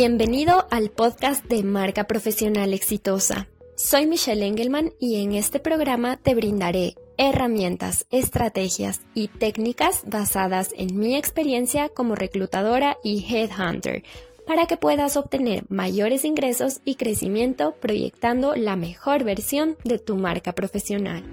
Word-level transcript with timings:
Bienvenido 0.00 0.68
al 0.70 0.90
podcast 0.90 1.44
de 1.46 1.64
Marca 1.64 2.04
Profesional 2.04 2.72
Exitosa. 2.72 3.48
Soy 3.74 4.06
Michelle 4.06 4.46
Engelman 4.46 4.92
y 5.00 5.20
en 5.20 5.32
este 5.32 5.58
programa 5.58 6.16
te 6.16 6.36
brindaré 6.36 6.94
herramientas, 7.16 8.06
estrategias 8.12 9.00
y 9.12 9.26
técnicas 9.26 10.04
basadas 10.06 10.70
en 10.76 10.96
mi 11.00 11.16
experiencia 11.16 11.88
como 11.88 12.14
reclutadora 12.14 12.96
y 13.02 13.26
headhunter 13.28 14.04
para 14.46 14.66
que 14.66 14.76
puedas 14.76 15.16
obtener 15.16 15.64
mayores 15.68 16.24
ingresos 16.24 16.80
y 16.84 16.94
crecimiento 16.94 17.74
proyectando 17.80 18.54
la 18.54 18.76
mejor 18.76 19.24
versión 19.24 19.76
de 19.82 19.98
tu 19.98 20.14
marca 20.14 20.52
profesional. 20.52 21.24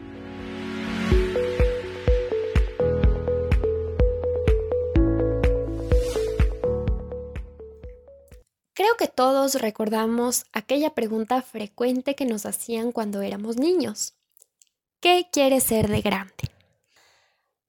Creo 8.95 9.09
que 9.09 9.13
todos 9.13 9.55
recordamos 9.55 10.45
aquella 10.53 10.93
pregunta 10.93 11.41
frecuente 11.41 12.15
que 12.15 12.23
nos 12.23 12.45
hacían 12.45 12.93
cuando 12.93 13.21
éramos 13.21 13.57
niños. 13.57 14.13
¿Qué 15.01 15.27
quieres 15.31 15.63
ser 15.63 15.89
de 15.89 15.99
grande? 15.99 16.33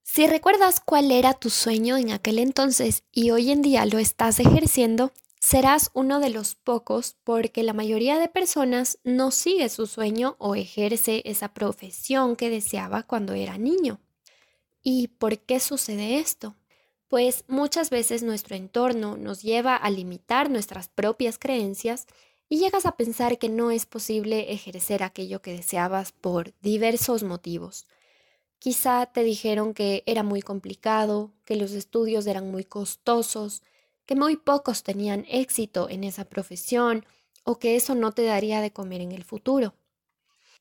Si 0.04 0.28
recuerdas 0.28 0.78
cuál 0.78 1.10
era 1.10 1.34
tu 1.34 1.50
sueño 1.50 1.96
en 1.96 2.12
aquel 2.12 2.38
entonces 2.38 3.02
y 3.10 3.32
hoy 3.32 3.50
en 3.50 3.60
día 3.60 3.86
lo 3.86 3.98
estás 3.98 4.38
ejerciendo, 4.38 5.12
serás 5.40 5.90
uno 5.94 6.20
de 6.20 6.30
los 6.30 6.54
pocos 6.54 7.16
porque 7.24 7.64
la 7.64 7.72
mayoría 7.72 8.18
de 8.18 8.28
personas 8.28 8.98
no 9.02 9.32
sigue 9.32 9.68
su 9.68 9.88
sueño 9.88 10.36
o 10.38 10.54
ejerce 10.54 11.22
esa 11.24 11.48
profesión 11.48 12.36
que 12.36 12.50
deseaba 12.50 13.02
cuando 13.02 13.32
era 13.32 13.58
niño. 13.58 13.98
¿Y 14.80 15.08
por 15.08 15.38
qué 15.40 15.58
sucede 15.58 16.18
esto? 16.18 16.54
Pues 17.08 17.44
muchas 17.46 17.90
veces 17.90 18.22
nuestro 18.22 18.56
entorno 18.56 19.16
nos 19.16 19.42
lleva 19.42 19.76
a 19.76 19.90
limitar 19.90 20.50
nuestras 20.50 20.88
propias 20.88 21.38
creencias 21.38 22.06
y 22.48 22.58
llegas 22.58 22.84
a 22.84 22.96
pensar 22.96 23.38
que 23.38 23.48
no 23.48 23.70
es 23.70 23.86
posible 23.86 24.52
ejercer 24.52 25.02
aquello 25.02 25.40
que 25.40 25.52
deseabas 25.52 26.12
por 26.12 26.52
diversos 26.62 27.22
motivos. 27.22 27.86
Quizá 28.58 29.06
te 29.06 29.22
dijeron 29.22 29.74
que 29.74 30.02
era 30.06 30.22
muy 30.22 30.42
complicado, 30.42 31.32
que 31.44 31.56
los 31.56 31.72
estudios 31.72 32.26
eran 32.26 32.50
muy 32.50 32.64
costosos, 32.64 33.62
que 34.06 34.16
muy 34.16 34.36
pocos 34.36 34.82
tenían 34.82 35.24
éxito 35.28 35.88
en 35.88 36.04
esa 36.04 36.24
profesión 36.24 37.04
o 37.44 37.58
que 37.58 37.76
eso 37.76 37.94
no 37.94 38.12
te 38.12 38.24
daría 38.24 38.60
de 38.60 38.72
comer 38.72 39.00
en 39.00 39.12
el 39.12 39.22
futuro. 39.22 39.74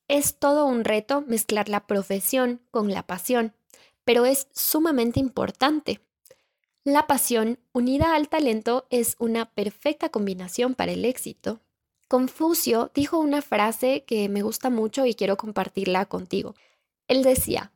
Es 0.07 0.37
todo 0.37 0.65
un 0.65 0.83
reto 0.83 1.21
mezclar 1.21 1.69
la 1.69 1.87
profesión 1.87 2.61
con 2.69 2.91
la 2.91 3.07
pasión, 3.07 3.55
pero 4.03 4.25
es 4.25 4.47
sumamente 4.53 5.19
importante. 5.19 6.01
La 6.87 7.07
pasión 7.07 7.57
unida 7.71 8.13
al 8.13 8.29
talento 8.29 8.85
es 8.91 9.15
una 9.17 9.45
perfecta 9.45 10.09
combinación 10.09 10.75
para 10.75 10.91
el 10.91 11.03
éxito. 11.03 11.59
Confucio 12.07 12.91
dijo 12.93 13.17
una 13.17 13.41
frase 13.41 14.03
que 14.05 14.29
me 14.29 14.43
gusta 14.43 14.69
mucho 14.69 15.07
y 15.07 15.15
quiero 15.15 15.35
compartirla 15.35 16.05
contigo. 16.05 16.53
Él 17.07 17.23
decía, 17.23 17.71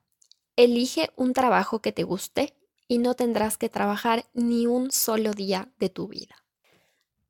elige 0.56 1.10
un 1.16 1.34
trabajo 1.34 1.82
que 1.82 1.92
te 1.92 2.04
guste 2.04 2.54
y 2.88 3.00
no 3.00 3.16
tendrás 3.16 3.58
que 3.58 3.68
trabajar 3.68 4.28
ni 4.36 4.68
un 4.68 4.92
solo 4.92 5.34
día 5.34 5.72
de 5.80 5.90
tu 5.90 6.08
vida. 6.08 6.46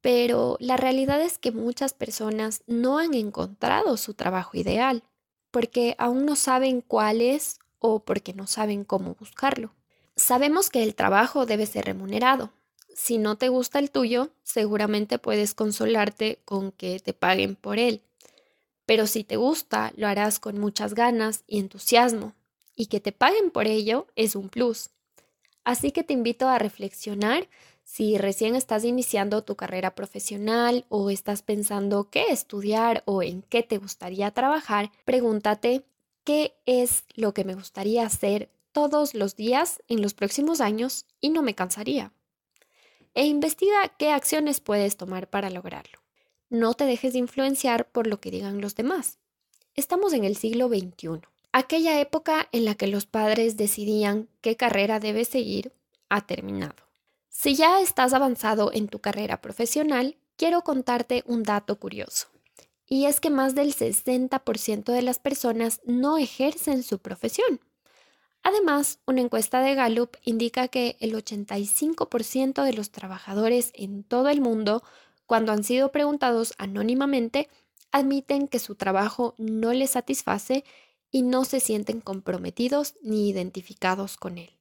Pero 0.02 0.58
la 0.60 0.76
realidad 0.76 1.22
es 1.22 1.38
que 1.38 1.54
muchas 1.54 1.94
personas 1.94 2.62
no 2.68 2.98
han 2.98 3.14
encontrado 3.14 3.96
su 3.96 4.16
trabajo 4.16 4.58
ideal, 4.58 5.04
porque 5.50 5.96
aún 5.98 6.26
no 6.26 6.36
saben 6.36 6.82
cuál 6.82 7.22
es 7.22 7.58
o 7.80 8.00
porque 8.04 8.34
no 8.34 8.48
saben 8.48 8.84
cómo 8.84 9.16
buscarlo. 9.16 9.79
Sabemos 10.20 10.70
que 10.70 10.84
el 10.84 10.96
trabajo 10.96 11.46
debe 11.46 11.66
ser 11.66 11.86
remunerado. 11.86 12.52
Si 12.94 13.18
no 13.18 13.38
te 13.38 13.48
gusta 13.48 13.80
el 13.80 13.90
tuyo, 13.90 14.32
seguramente 14.44 15.18
puedes 15.18 15.54
consolarte 15.54 16.42
con 16.44 16.74
que 16.74 17.00
te 17.00 17.14
paguen 17.14 17.56
por 17.56 17.80
él. 17.80 18.02
Pero 18.86 19.08
si 19.08 19.24
te 19.24 19.38
gusta, 19.38 19.94
lo 19.96 20.08
harás 20.08 20.40
con 20.40 20.60
muchas 20.60 20.94
ganas 20.94 21.46
y 21.48 21.60
entusiasmo, 21.60 22.34
y 22.76 22.88
que 22.88 23.00
te 23.00 23.14
paguen 23.14 23.50
por 23.50 23.68
ello 23.68 24.08
es 24.18 24.36
un 24.36 24.50
plus. 24.50 24.90
Así 25.64 25.92
que 25.92 26.04
te 26.04 26.14
invito 26.14 26.50
a 26.50 26.60
reflexionar 26.60 27.48
si 27.86 28.18
recién 28.18 28.56
estás 28.56 28.84
iniciando 28.84 29.46
tu 29.46 29.56
carrera 29.56 29.96
profesional 29.96 30.86
o 30.90 31.10
estás 31.10 31.44
pensando 31.44 32.10
qué 32.10 32.26
estudiar 32.30 33.04
o 33.06 33.24
en 33.24 33.42
qué 33.44 33.64
te 33.64 33.78
gustaría 33.78 34.32
trabajar, 34.32 34.92
pregúntate 35.06 35.86
qué 36.26 36.56
es 36.66 37.06
lo 37.16 37.34
que 37.34 37.46
me 37.46 37.56
gustaría 37.56 38.06
hacer 38.06 38.50
todos 38.80 39.14
los 39.14 39.36
días 39.36 39.84
en 39.90 40.02
los 40.02 40.14
próximos 40.14 40.62
años 40.62 41.06
y 41.20 41.30
no 41.30 41.42
me 41.42 41.54
cansaría. 41.54 42.14
E 43.14 43.26
investiga 43.26 43.90
qué 43.98 44.12
acciones 44.12 44.62
puedes 44.62 44.96
tomar 44.96 45.30
para 45.30 45.50
lograrlo. 45.50 46.00
No 46.50 46.74
te 46.76 46.86
dejes 46.86 47.16
influenciar 47.16 47.92
por 47.92 48.08
lo 48.08 48.22
que 48.22 48.32
digan 48.32 48.62
los 48.62 48.76
demás. 48.76 49.18
Estamos 49.76 50.14
en 50.14 50.24
el 50.24 50.38
siglo 50.38 50.70
XXI 50.70 51.22
Aquella 51.52 52.00
época 52.00 52.48
en 52.52 52.64
la 52.64 52.76
que 52.76 52.86
los 52.86 53.08
padres 53.08 53.58
decidían 53.58 54.30
qué 54.42 54.56
carrera 54.56 55.00
debes 55.00 55.30
seguir 55.30 55.74
ha 56.08 56.26
terminado. 56.28 56.76
Si 57.30 57.56
ya 57.56 57.82
estás 57.82 58.14
avanzado 58.14 58.72
en 58.72 58.88
tu 58.88 59.00
carrera 59.00 59.42
profesional, 59.42 60.18
quiero 60.36 60.64
contarte 60.64 61.24
un 61.26 61.42
dato 61.42 61.80
curioso. 61.80 62.28
Y 62.86 63.06
es 63.06 63.20
que 63.20 63.32
más 63.32 63.56
del 63.56 63.74
60% 63.74 64.92
de 64.92 65.02
las 65.02 65.18
personas 65.18 65.82
no 65.86 66.18
ejercen 66.18 66.84
su 66.84 67.00
profesión. 67.00 67.60
Además, 68.44 69.00
una 69.06 69.22
encuesta 69.22 69.62
de 69.62 69.76
Gallup 69.76 70.16
indica 70.24 70.68
que 70.68 70.98
el 71.00 71.14
85% 71.14 72.64
de 72.64 72.74
los 72.74 72.92
trabajadores 72.92 73.72
en 73.76 74.04
todo 74.04 74.30
el 74.30 74.42
mundo, 74.42 74.84
cuando 75.26 75.52
han 75.52 75.64
sido 75.64 75.92
preguntados 75.92 76.54
anónimamente, 76.58 77.50
admiten 77.92 78.48
que 78.48 78.60
su 78.60 78.76
trabajo 78.76 79.36
no 79.38 79.74
les 79.74 79.92
satisface 79.92 80.64
y 81.12 81.24
no 81.24 81.44
se 81.46 81.60
sienten 81.60 82.02
comprometidos 82.02 82.96
ni 83.02 83.30
identificados 83.30 84.16
con 84.18 84.38
él. 84.38 84.52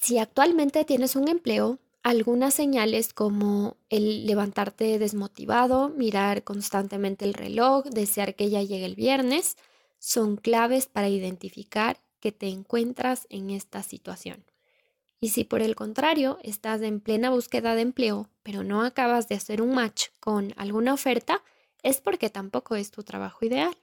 Si 0.00 0.18
actualmente 0.18 0.84
tienes 0.84 1.16
un 1.16 1.28
empleo, 1.28 1.78
algunas 2.02 2.52
señales 2.52 3.14
como 3.14 3.78
el 3.88 4.26
levantarte 4.26 4.98
desmotivado, 4.98 5.88
mirar 5.88 6.44
constantemente 6.44 7.24
el 7.24 7.32
reloj, 7.32 7.86
desear 7.86 8.34
que 8.34 8.50
ya 8.50 8.62
llegue 8.62 8.84
el 8.84 8.94
viernes, 8.94 9.56
son 9.98 10.36
claves 10.36 10.86
para 10.86 11.08
identificar 11.08 12.03
que 12.24 12.32
te 12.32 12.48
encuentras 12.48 13.26
en 13.28 13.50
esta 13.50 13.82
situación. 13.82 14.46
Y 15.20 15.28
si 15.28 15.44
por 15.44 15.60
el 15.60 15.76
contrario 15.76 16.38
estás 16.42 16.80
en 16.80 17.00
plena 17.00 17.28
búsqueda 17.28 17.74
de 17.74 17.82
empleo, 17.82 18.30
pero 18.42 18.64
no 18.64 18.80
acabas 18.80 19.28
de 19.28 19.34
hacer 19.34 19.60
un 19.60 19.74
match 19.74 20.06
con 20.20 20.54
alguna 20.56 20.94
oferta, 20.94 21.42
es 21.82 22.00
porque 22.00 22.30
tampoco 22.30 22.76
es 22.76 22.90
tu 22.90 23.02
trabajo 23.02 23.44
ideal. 23.44 23.76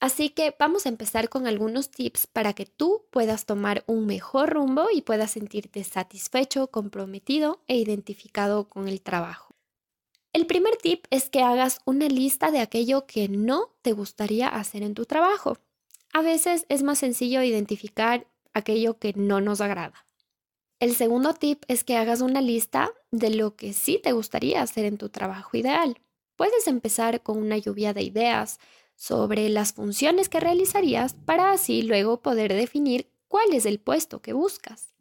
Así 0.00 0.30
que 0.30 0.56
vamos 0.58 0.86
a 0.86 0.88
empezar 0.88 1.28
con 1.28 1.46
algunos 1.46 1.92
tips 1.92 2.26
para 2.26 2.52
que 2.52 2.66
tú 2.66 3.04
puedas 3.12 3.46
tomar 3.46 3.84
un 3.86 4.06
mejor 4.06 4.50
rumbo 4.50 4.88
y 4.92 5.02
puedas 5.02 5.30
sentirte 5.30 5.84
satisfecho, 5.84 6.66
comprometido 6.66 7.60
e 7.68 7.76
identificado 7.76 8.68
con 8.68 8.88
el 8.88 9.02
trabajo. 9.02 9.54
El 10.32 10.48
primer 10.48 10.78
tip 10.78 11.04
es 11.10 11.30
que 11.30 11.42
hagas 11.42 11.78
una 11.84 12.08
lista 12.08 12.50
de 12.50 12.58
aquello 12.58 13.06
que 13.06 13.28
no 13.28 13.68
te 13.82 13.92
gustaría 13.92 14.48
hacer 14.48 14.82
en 14.82 14.94
tu 14.94 15.04
trabajo. 15.04 15.58
A 16.12 16.22
veces 16.22 16.66
es 16.68 16.82
más 16.82 16.98
sencillo 16.98 17.42
identificar 17.42 18.26
aquello 18.54 18.98
que 18.98 19.14
no 19.14 19.40
nos 19.40 19.60
agrada. 19.60 20.06
El 20.78 20.94
segundo 20.94 21.32
tip 21.32 21.62
es 21.68 21.84
que 21.84 21.96
hagas 21.96 22.20
una 22.20 22.40
lista 22.40 22.90
de 23.10 23.30
lo 23.30 23.56
que 23.56 23.72
sí 23.72 24.00
te 24.02 24.12
gustaría 24.12 24.62
hacer 24.62 24.84
en 24.84 24.98
tu 24.98 25.08
trabajo 25.08 25.56
ideal. 25.56 25.98
Puedes 26.36 26.66
empezar 26.66 27.22
con 27.22 27.38
una 27.38 27.56
lluvia 27.56 27.94
de 27.94 28.02
ideas, 28.02 28.58
sobre 28.94 29.48
las 29.48 29.72
funciones 29.72 30.28
que 30.28 30.38
realizarías 30.38 31.14
para 31.14 31.50
así 31.50 31.82
luego 31.82 32.22
poder 32.22 32.52
definir 32.52 33.10
cuál 33.26 33.52
es 33.52 33.66
el 33.66 33.80
puesto 33.80 34.22
que 34.22 34.32
buscas. 34.32 34.94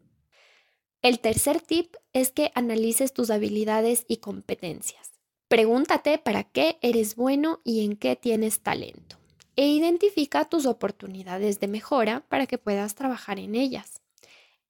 El 1.02 1.19
tercer 1.19 1.62
tip 1.62 1.96
es 2.13 2.31
que 2.31 2.52
analices 2.56 3.13
tus 3.13 3.30
habilidades 3.30 4.06
y 4.08 4.18
competencias. 4.18 5.12
Pregúntate 5.48 6.18
para 6.18 6.44
qué 6.44 6.80
eres 6.81 7.16
bueno 7.16 7.60
y 7.63 7.86
en 7.86 7.96
qué 7.96 8.16
tienes 8.16 8.62
talento. 8.62 9.21
E 9.62 9.68
identifica 9.68 10.46
tus 10.46 10.66
oportunidades 10.66 11.60
de 11.60 11.68
mejora 11.68 12.25
para 12.30 12.48
que 12.48 12.58
puedas 12.58 12.96
trabajar 12.96 13.38
en 13.38 13.54
ellas. 13.54 14.02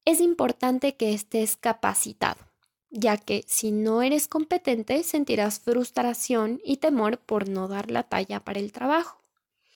Es 0.04 0.20
importante 0.20 0.96
que 0.96 1.14
estés 1.14 1.56
capacitado, 1.56 2.44
ya 2.90 3.16
que 3.16 3.42
si 3.46 3.72
no 3.72 4.02
eres 4.02 4.28
competente 4.28 5.02
sentirás 5.02 5.60
frustración 5.60 6.60
y 6.62 6.76
temor 6.76 7.16
por 7.16 7.48
no 7.48 7.68
dar 7.68 7.90
la 7.90 8.02
talla 8.02 8.40
para 8.40 8.60
el 8.60 8.70
trabajo. 8.70 9.18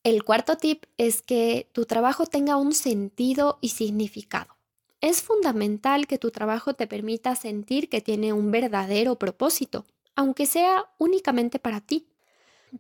El 0.05 0.23
cuarto 0.23 0.59
tip 0.59 0.85
es 0.99 1.23
que 1.23 1.67
tu 1.73 1.87
trabajo 1.87 2.27
tenga 2.27 2.59
un 2.59 2.75
sentido 2.75 3.57
y 3.63 3.71
significado. 3.71 4.55
Es 5.01 5.23
fundamental 5.23 6.07
que 6.07 6.19
tu 6.19 6.31
trabajo 6.31 6.75
te 6.75 6.87
permita 6.87 7.35
sentir 7.37 7.89
que 7.89 8.03
tiene 8.03 8.35
un 8.35 8.51
verdadero 8.51 9.19
propósito, 9.19 9.87
aunque 10.15 10.45
sea 10.45 10.91
únicamente 10.99 11.59
para 11.59 11.81
ti. 11.81 12.07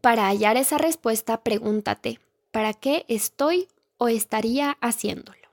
Para 0.03 0.27
hallar 0.27 0.59
esa 0.59 0.77
respuesta, 0.77 1.43
pregúntate, 1.43 2.21
¿para 2.57 2.73
qué 2.73 3.05
estoy 3.09 3.69
o 3.99 4.09
estaría 4.09 4.79
haciéndolo? 4.81 5.47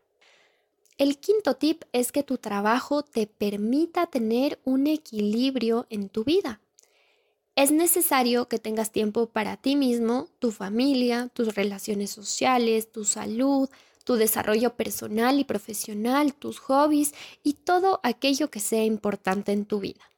El 0.97 1.17
quinto 1.17 1.57
tip 1.57 1.83
es 1.91 2.13
que 2.13 2.23
tu 2.23 2.37
trabajo 2.37 3.03
te 3.03 3.27
permita 3.27 4.07
tener 4.07 4.57
un 4.63 4.87
equilibrio 4.87 5.85
en 5.89 6.07
tu 6.07 6.23
vida. 6.23 6.61
es 7.57 7.71
necesario 7.71 8.47
que 8.47 8.57
tengas 8.57 8.93
tiempo 8.93 9.25
para 9.25 9.57
ti 9.57 9.75
mismo, 9.75 10.29
tu 10.39 10.51
familia, 10.51 11.29
tus 11.33 11.55
relaciones 11.55 12.09
sociales, 12.09 12.89
tu 12.89 13.03
salud, 13.03 13.69
tu 14.05 14.15
desarrollo 14.15 14.73
personal 14.77 15.37
y 15.39 15.43
profesional, 15.43 16.33
tus 16.33 16.59
hobbies 16.59 17.13
y 17.43 17.55
todo 17.55 17.99
aquello 18.03 18.49
que 18.49 18.61
sea 18.61 18.85
importante 18.85 19.51
en 19.51 19.65
tu 19.65 19.81
vida. 19.81 20.09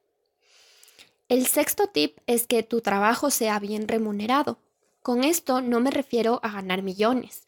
El 1.28 1.48
sexto 1.48 1.88
tip 1.88 2.18
es 2.28 2.46
que 2.46 2.62
tu 2.62 2.80
trabajo 2.80 3.30
sea 3.30 3.58
bien 3.58 3.88
remunerado. 3.88 4.60
Con 5.06 5.22
esto 5.22 5.60
no 5.60 5.78
me 5.78 5.92
refiero 5.92 6.40
a 6.42 6.50
ganar 6.50 6.82
millones. 6.82 7.44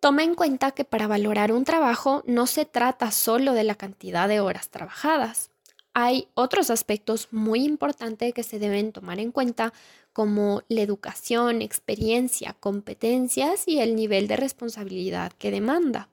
Toma 0.00 0.22
en 0.22 0.34
cuenta 0.34 0.72
que 0.72 0.84
para 0.84 1.06
valorar 1.06 1.50
un 1.50 1.64
trabajo 1.64 2.22
no 2.26 2.46
se 2.46 2.66
trata 2.66 3.10
solo 3.10 3.54
de 3.54 3.64
la 3.64 3.74
cantidad 3.74 4.28
de 4.28 4.40
horas 4.40 4.68
trabajadas. 4.68 5.48
Hay 5.94 6.28
otros 6.34 6.68
aspectos 6.68 7.28
muy 7.30 7.64
importantes 7.64 8.34
que 8.34 8.42
se 8.42 8.58
deben 8.58 8.92
tomar 8.92 9.18
en 9.18 9.32
cuenta 9.32 9.72
como 10.12 10.62
la 10.68 10.82
educación, 10.82 11.62
experiencia, 11.62 12.54
competencias 12.60 13.66
y 13.66 13.80
el 13.80 13.96
nivel 13.96 14.28
de 14.28 14.36
responsabilidad 14.36 15.32
que 15.38 15.50
demanda. 15.50 16.10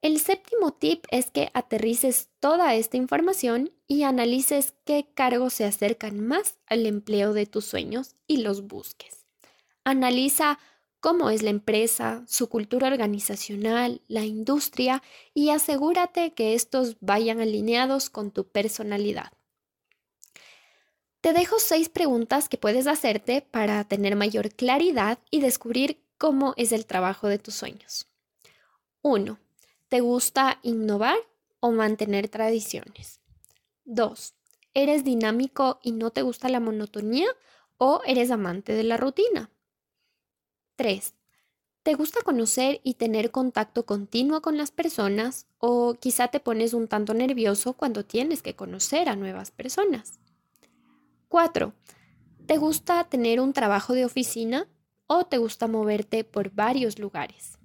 El 0.00 0.20
séptimo 0.20 0.72
tip 0.72 1.04
es 1.10 1.30
que 1.30 1.50
aterrices 1.52 2.30
toda 2.40 2.74
esta 2.76 2.96
información 2.96 3.72
y 3.86 4.04
analices 4.04 4.72
qué 4.86 5.06
cargos 5.12 5.52
se 5.52 5.66
acercan 5.66 6.18
más 6.18 6.56
al 6.64 6.86
empleo 6.86 7.34
de 7.34 7.44
tus 7.44 7.66
sueños 7.66 8.14
y 8.26 8.38
los 8.38 8.66
busques. 8.66 9.20
Analiza 9.84 10.58
cómo 11.00 11.30
es 11.30 11.42
la 11.42 11.50
empresa, 11.50 12.22
su 12.26 12.48
cultura 12.48 12.88
organizacional, 12.88 14.02
la 14.06 14.24
industria 14.24 15.02
y 15.34 15.50
asegúrate 15.50 16.34
que 16.34 16.54
estos 16.54 16.96
vayan 17.00 17.40
alineados 17.40 18.10
con 18.10 18.30
tu 18.30 18.46
personalidad. 18.46 19.32
Te 21.20 21.32
dejo 21.32 21.58
seis 21.58 21.88
preguntas 21.88 22.48
que 22.48 22.56
puedes 22.56 22.86
hacerte 22.86 23.42
para 23.42 23.84
tener 23.84 24.16
mayor 24.16 24.50
claridad 24.50 25.18
y 25.30 25.40
descubrir 25.40 26.02
cómo 26.16 26.54
es 26.56 26.72
el 26.72 26.86
trabajo 26.86 27.28
de 27.28 27.38
tus 27.38 27.54
sueños. 27.54 28.06
1. 29.02 29.38
¿Te 29.88 30.00
gusta 30.00 30.58
innovar 30.62 31.16
o 31.60 31.72
mantener 31.72 32.28
tradiciones? 32.28 33.20
2. 33.84 34.34
¿Eres 34.72 35.04
dinámico 35.04 35.80
y 35.82 35.92
no 35.92 36.10
te 36.10 36.22
gusta 36.22 36.48
la 36.48 36.60
monotonía 36.60 37.28
o 37.76 38.02
eres 38.06 38.30
amante 38.30 38.72
de 38.74 38.84
la 38.84 38.96
rutina? 38.96 39.50
3. 40.80 41.14
¿Te 41.82 41.92
gusta 41.92 42.22
conocer 42.22 42.80
y 42.82 42.94
tener 42.94 43.30
contacto 43.30 43.84
continuo 43.84 44.40
con 44.40 44.56
las 44.56 44.70
personas 44.70 45.46
o 45.58 45.92
quizá 45.92 46.28
te 46.28 46.40
pones 46.40 46.72
un 46.72 46.88
tanto 46.88 47.12
nervioso 47.12 47.74
cuando 47.74 48.06
tienes 48.06 48.40
que 48.40 48.56
conocer 48.56 49.10
a 49.10 49.14
nuevas 49.14 49.50
personas? 49.50 50.20
4. 51.28 51.74
¿Te 52.46 52.56
gusta 52.56 53.04
tener 53.04 53.42
un 53.42 53.52
trabajo 53.52 53.92
de 53.92 54.06
oficina 54.06 54.68
o 55.06 55.26
te 55.26 55.36
gusta 55.36 55.66
moverte 55.66 56.24
por 56.24 56.50
varios 56.50 56.98
lugares? 56.98 57.58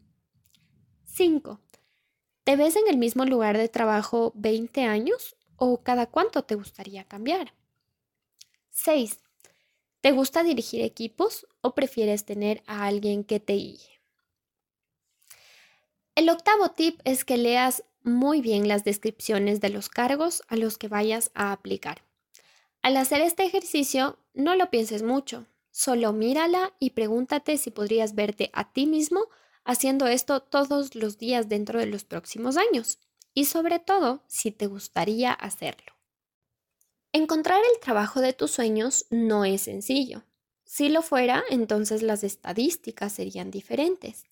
5. 1.05 1.61
¿Te 2.43 2.57
ves 2.57 2.75
en 2.75 2.89
el 2.89 2.97
mismo 2.97 3.23
lugar 3.23 3.57
de 3.57 3.69
trabajo 3.69 4.33
20 4.35 4.83
años 4.83 5.37
o 5.55 5.83
cada 5.83 6.07
cuánto 6.07 6.43
te 6.43 6.55
gustaría 6.55 7.05
cambiar? 7.05 7.53
6. 8.71 9.24
¿Te 10.05 10.11
gusta 10.11 10.43
dirigir 10.43 10.83
equipos 10.83 11.47
o 11.61 11.73
prefieres 11.73 12.25
tener 12.25 12.61
a 12.67 12.85
alguien 12.85 13.23
que 13.23 13.39
te 13.39 13.53
guíe? 13.53 14.03
El 16.13 16.29
octavo 16.29 16.69
tip 16.69 16.99
es 17.05 17.25
que 17.25 17.37
leas 17.37 17.83
muy 18.03 18.39
bien 18.39 18.67
las 18.67 18.83
descripciones 18.83 19.61
de 19.61 19.69
los 19.69 19.89
cargos 19.89 20.43
a 20.47 20.57
los 20.57 20.77
que 20.77 20.89
vayas 20.89 21.31
a 21.33 21.51
aplicar. 21.51 22.03
Al 22.83 22.97
hacer 22.97 23.21
este 23.21 23.45
ejercicio, 23.45 24.19
no 24.35 24.53
lo 24.53 24.69
pienses 24.69 25.01
mucho, 25.01 25.47
solo 25.71 26.13
mírala 26.13 26.75
y 26.77 26.91
pregúntate 26.91 27.57
si 27.57 27.71
podrías 27.71 28.13
verte 28.13 28.51
a 28.53 28.71
ti 28.71 28.85
mismo 28.85 29.21
haciendo 29.63 30.05
esto 30.05 30.39
todos 30.39 30.93
los 30.93 31.17
días 31.17 31.49
dentro 31.49 31.79
de 31.79 31.87
los 31.87 32.03
próximos 32.03 32.57
años 32.57 32.99
y 33.33 33.45
sobre 33.45 33.79
todo 33.79 34.21
si 34.27 34.51
te 34.51 34.67
gustaría 34.67 35.33
hacerlo. 35.33 35.94
Encontrar 37.15 37.61
el 37.73 37.79
trabajo 37.79 38.19
de 38.19 38.33
tus 38.33 38.51
sueños 38.51 39.05
no 39.09 39.45
es 39.45 39.61
sencillo. 39.61 40.25
Si 40.65 40.89
lo 40.89 41.01
fuera, 41.01 41.45
entonces 41.49 42.01
las 42.01 42.25
estadísticas 42.25 43.13
serían 43.13 43.51
diferentes. 43.51 44.25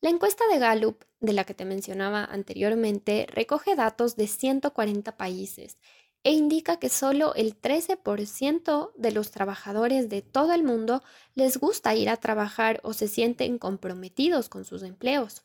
La 0.00 0.10
encuesta 0.10 0.42
de 0.50 0.58
Gallup, 0.58 1.04
de 1.20 1.32
la 1.32 1.44
que 1.44 1.54
te 1.54 1.64
mencionaba 1.64 2.24
anteriormente, 2.24 3.28
recoge 3.30 3.76
datos 3.76 4.16
de 4.16 4.26
140 4.26 5.16
países 5.16 5.78
e 6.24 6.32
indica 6.32 6.80
que 6.80 6.88
solo 6.88 7.32
el 7.36 7.60
13% 7.60 8.90
de 8.96 9.12
los 9.12 9.30
trabajadores 9.30 10.08
de 10.08 10.22
todo 10.22 10.52
el 10.52 10.64
mundo 10.64 11.04
les 11.36 11.58
gusta 11.58 11.94
ir 11.94 12.08
a 12.08 12.16
trabajar 12.16 12.80
o 12.82 12.92
se 12.92 13.06
sienten 13.06 13.56
comprometidos 13.56 14.48
con 14.48 14.64
sus 14.64 14.82
empleos. 14.82 15.44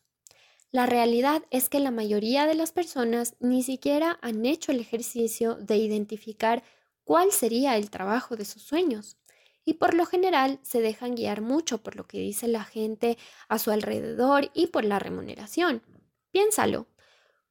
La 0.72 0.86
realidad 0.86 1.44
es 1.52 1.70
que 1.70 1.80
la 1.80 1.92
mayoría 1.92 2.46
de 2.46 2.56
las 2.56 2.72
personas 2.72 3.36
ni 3.40 3.62
siquiera 3.64 4.18
han 4.22 4.46
hecho 4.46 4.72
el 4.72 4.80
ejercicio 4.80 5.56
de 5.56 5.78
identificar 5.78 6.64
cuál 7.04 7.32
sería 7.32 7.76
el 7.76 7.90
trabajo 7.90 8.36
de 8.38 8.46
sus 8.46 8.62
sueños 8.62 9.18
y 9.66 9.76
por 9.76 9.94
lo 9.94 10.06
general 10.06 10.60
se 10.64 10.82
dejan 10.82 11.16
guiar 11.16 11.42
mucho 11.42 11.80
por 11.80 11.96
lo 11.96 12.08
que 12.08 12.20
dice 12.20 12.48
la 12.48 12.64
gente 12.64 13.18
a 13.50 13.60
su 13.60 13.70
alrededor 13.72 14.50
y 14.54 14.68
por 14.68 14.86
la 14.86 14.98
remuneración. 14.98 15.84
Piénsalo, 16.32 16.88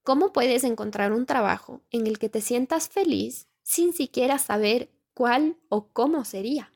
¿Cómo 0.02 0.32
puedes 0.32 0.64
encontrar 0.64 1.12
un 1.12 1.26
trabajo 1.26 1.82
en 1.90 2.06
el 2.06 2.18
que 2.18 2.28
te 2.28 2.40
sientas 2.40 2.88
feliz 2.88 3.48
sin 3.62 3.92
siquiera 3.92 4.38
saber 4.38 4.90
cuál 5.14 5.58
o 5.68 5.88
cómo 5.92 6.24
sería? 6.24 6.72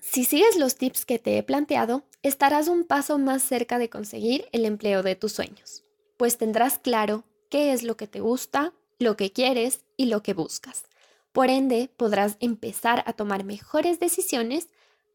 Si 0.00 0.24
sigues 0.24 0.56
los 0.56 0.76
tips 0.76 1.04
que 1.04 1.18
te 1.18 1.36
he 1.36 1.42
planteado, 1.42 2.04
estarás 2.22 2.68
un 2.68 2.84
paso 2.84 3.18
más 3.18 3.42
cerca 3.42 3.78
de 3.78 3.88
conseguir 3.88 4.46
el 4.52 4.64
empleo 4.64 5.02
de 5.02 5.16
tus 5.16 5.32
sueños, 5.32 5.84
pues 6.16 6.38
tendrás 6.38 6.78
claro 6.78 7.24
qué 7.48 7.72
es 7.72 7.82
lo 7.82 7.96
que 7.96 8.06
te 8.06 8.20
gusta, 8.20 8.72
lo 8.98 9.16
que 9.16 9.32
quieres 9.32 9.80
y 9.96 10.06
lo 10.06 10.22
que 10.22 10.34
buscas. 10.34 10.84
Por 11.32 11.48
ende, 11.48 11.90
podrás 11.96 12.36
empezar 12.40 13.02
a 13.06 13.12
tomar 13.12 13.44
mejores 13.44 14.00
decisiones 14.00 14.68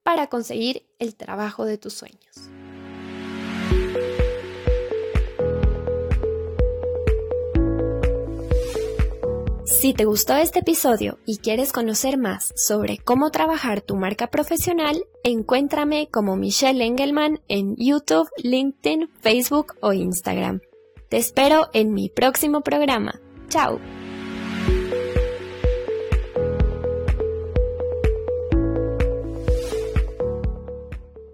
para 0.03 0.27
conseguir 0.27 0.85
el 0.99 1.15
trabajo 1.15 1.65
de 1.65 1.77
tus 1.77 1.93
sueños. 1.93 2.49
Si 9.85 9.93
te 9.93 10.05
gustó 10.05 10.35
este 10.35 10.61
episodio 10.61 11.19
y 11.27 11.37
quieres 11.37 11.71
conocer 11.71 12.17
más 12.17 12.51
sobre 12.55 12.97
cómo 12.97 13.29
trabajar 13.29 13.81
tu 13.81 13.95
marca 13.95 14.31
profesional, 14.31 15.05
encuéntrame 15.23 16.09
como 16.11 16.35
Michelle 16.35 16.83
Engelman 16.83 17.39
en 17.49 17.75
YouTube, 17.77 18.27
LinkedIn, 18.41 19.11
Facebook 19.21 19.75
o 19.81 19.93
Instagram. 19.93 20.61
Te 21.07 21.17
espero 21.17 21.67
en 21.73 21.93
mi 21.93 22.09
próximo 22.09 22.61
programa. 22.61 23.21
Chao. 23.47 23.79